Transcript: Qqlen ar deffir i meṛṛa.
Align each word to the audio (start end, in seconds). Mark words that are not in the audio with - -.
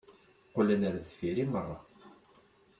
Qqlen 0.49 0.81
ar 0.87 0.95
deffir 1.03 1.37
i 1.43 1.45
meṛṛa. 1.51 1.77